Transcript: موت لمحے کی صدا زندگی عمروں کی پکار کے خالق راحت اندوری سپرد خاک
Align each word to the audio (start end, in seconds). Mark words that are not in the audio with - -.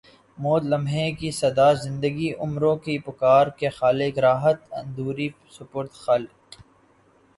موت 0.37 0.63
لمحے 0.63 1.11
کی 1.19 1.29
صدا 1.41 1.71
زندگی 1.83 2.31
عمروں 2.43 2.75
کی 2.85 2.97
پکار 3.05 3.47
کے 3.59 3.69
خالق 3.77 4.17
راحت 4.25 4.59
اندوری 4.79 5.29
سپرد 5.57 5.91
خاک 6.03 6.21